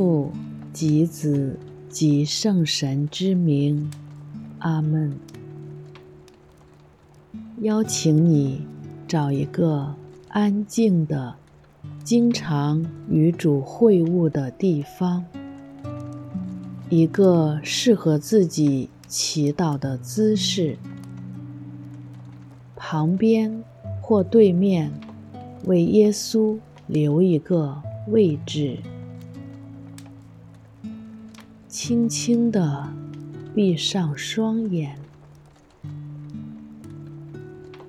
[0.00, 0.32] 父
[0.72, 1.58] 及子
[1.90, 3.90] 及圣神之名，
[4.60, 5.12] 阿门。
[7.60, 8.62] 邀请你
[9.06, 9.94] 找一个
[10.28, 11.34] 安静的、
[12.02, 15.22] 经常与主会晤的地方，
[16.88, 20.78] 一个适合自己祈祷的姿势，
[22.74, 23.62] 旁边
[24.00, 24.90] 或对面
[25.66, 26.56] 为耶稣
[26.86, 28.78] 留一个位置。
[31.70, 32.92] 轻轻地
[33.54, 34.98] 闭上双眼，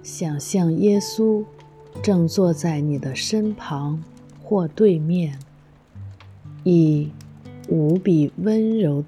[0.03, 1.43] 想象耶稣
[2.03, 4.03] 正坐在你的身旁
[4.43, 5.39] 或对面，
[6.63, 7.09] 以
[7.69, 9.03] 无比温柔、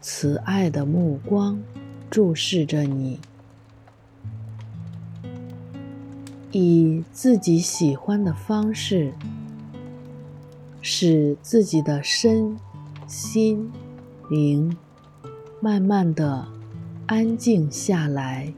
[0.00, 1.62] 慈爱的目光
[2.10, 3.20] 注视着你，
[6.50, 9.12] 以自己喜欢的方式，
[10.82, 12.58] 使自己的身
[13.06, 13.70] 心。
[14.30, 14.76] 灵，
[15.60, 16.46] 慢慢的
[17.06, 18.54] 安静下来。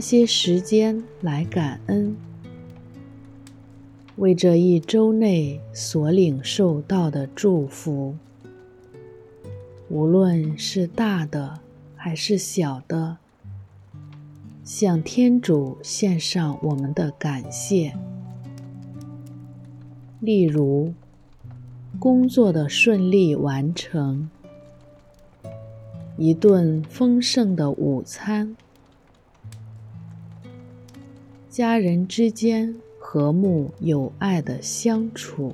[0.00, 2.16] 些时间来感恩，
[4.16, 8.16] 为这一周内所领受到的祝福，
[9.88, 11.60] 无论是大的
[11.94, 13.18] 还是小的，
[14.64, 17.92] 向天主献上我们的感谢。
[20.20, 20.94] 例如，
[21.98, 24.30] 工作的顺利完成，
[26.16, 28.56] 一顿丰盛的午餐。
[31.50, 35.52] 家人之间和睦友爱的相处。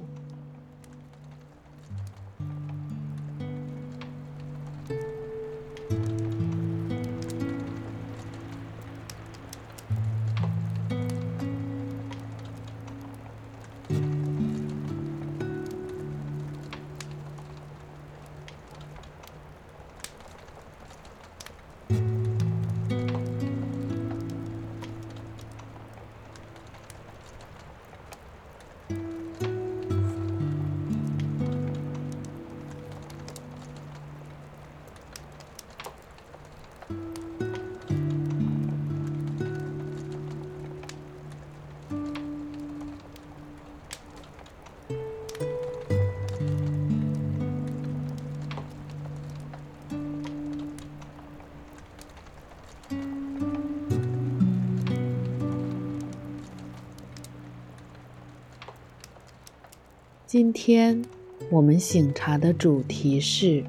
[60.38, 61.02] 今天
[61.48, 63.64] 我们醒茶的主题是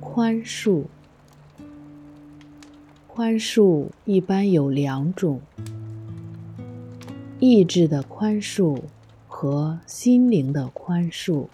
[0.00, 0.82] 宽恕。
[3.08, 5.40] 宽恕一般有两种：
[7.40, 8.82] 意志的宽恕
[9.26, 11.46] 和心灵的宽恕。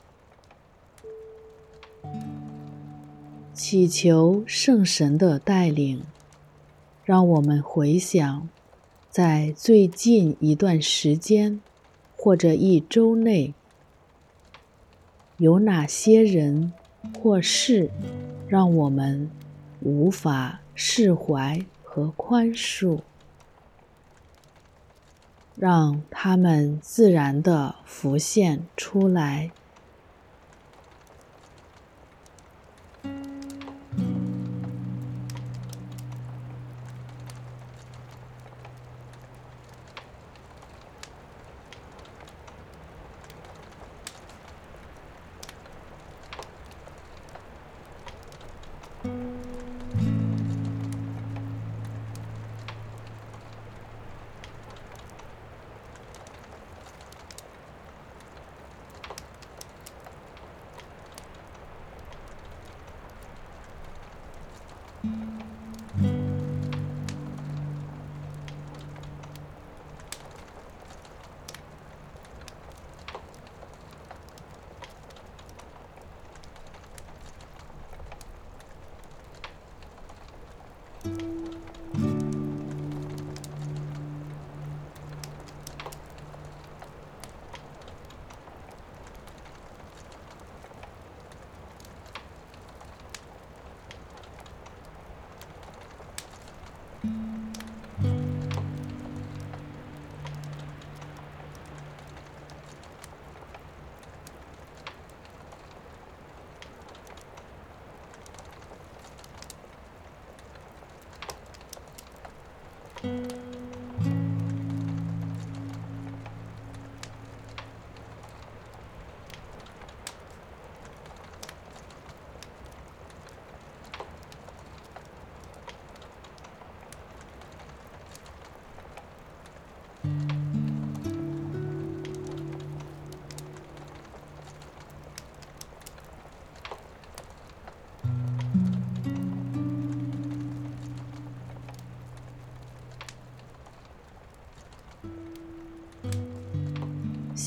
[3.55, 6.03] 祈求圣神的带领，
[7.05, 8.49] 让我们回想，
[9.09, 11.61] 在最近一段时间
[12.17, 13.55] 或者一周内。
[15.41, 16.71] 有哪些人
[17.19, 17.91] 或事
[18.47, 19.31] 让我们
[19.81, 23.01] 无法释怀和宽恕？
[25.57, 29.51] 让他们自然的浮现出来。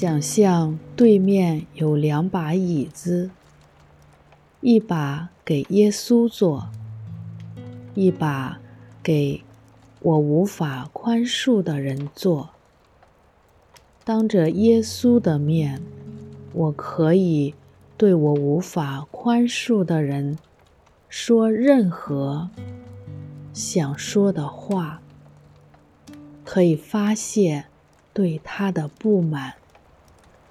[0.04, 3.30] 想象对面有两把椅子，
[4.60, 6.68] 一把给耶稣坐，
[7.94, 8.60] 一把
[9.02, 9.42] 给
[10.02, 12.50] 我无法宽恕的人坐。
[14.04, 15.82] 当着耶稣的面，
[16.52, 17.56] 我可以
[17.96, 20.38] 对我无法宽恕的人
[21.08, 22.50] 说任何
[23.54, 25.00] 想说的话，
[26.44, 27.68] 可以发泄
[28.14, 29.54] 对他的不满。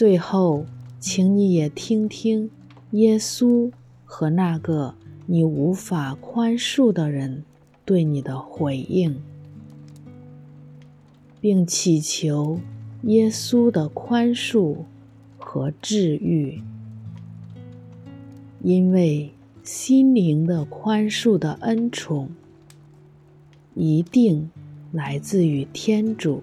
[0.00, 0.64] 最后，
[0.98, 2.50] 请你也听听
[2.92, 3.70] 耶稣
[4.06, 4.94] 和那个
[5.26, 7.44] 你无法宽恕的人
[7.84, 9.20] 对你的回应，
[11.38, 12.58] 并祈求
[13.02, 14.84] 耶稣的宽恕
[15.38, 16.62] 和治愈，
[18.62, 19.30] 因为
[19.62, 22.30] 心灵的宽恕的恩宠
[23.74, 24.50] 一定
[24.92, 26.42] 来自于天主。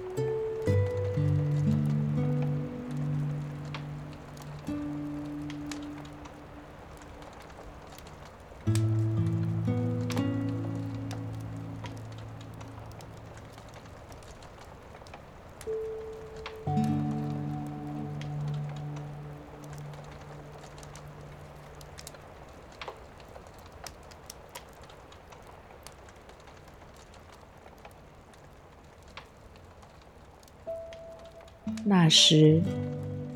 [31.83, 32.61] 那时，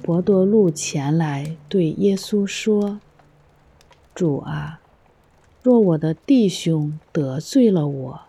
[0.04, 3.00] 伯多禄前来对耶稣说
[4.14, 4.80] ：“主啊，
[5.64, 8.22] 若我的弟兄得罪了我，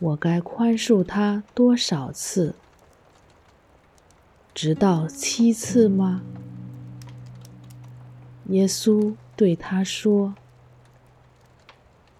[0.00, 2.54] 我该宽恕他多少次？
[4.52, 6.22] 直到七次吗？”
[8.50, 10.34] 耶稣对他说：“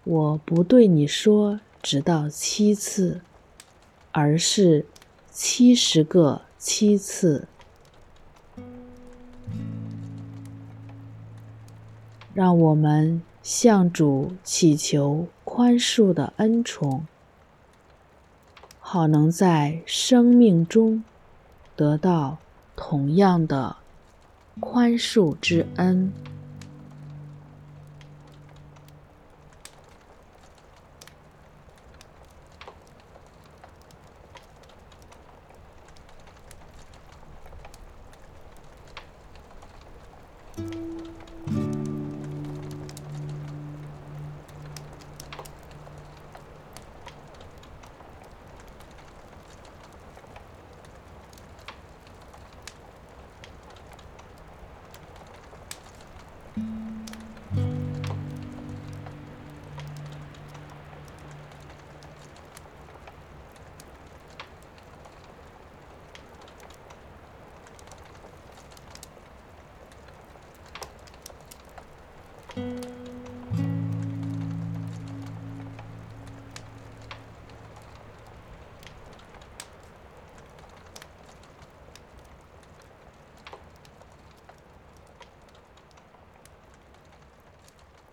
[0.05, 3.19] 我不对你说直到七次，
[4.13, 4.85] 而是
[5.29, 7.47] 七十个七次。”
[12.33, 17.05] 让我们向主祈求宽恕的恩宠，
[18.79, 21.03] 好能在生命中
[21.75, 22.37] 得到
[22.75, 23.75] 同样的
[24.61, 26.13] 宽恕之恩。